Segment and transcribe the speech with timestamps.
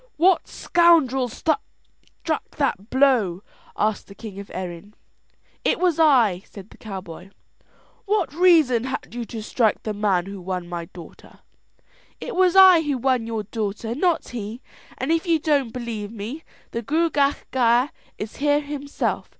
[0.17, 1.61] "What scoundrel struck
[2.57, 3.43] that blow?"
[3.77, 4.95] asked the king of Erin.
[5.63, 7.29] "It was I," said the cowboy.
[8.05, 11.41] "What reason had you to strike the man who won my daughter?"
[12.19, 14.59] "It was I who won your daughter, not he;
[14.97, 19.29] and if you don't believe me, the Gruagach Gaire is here himself.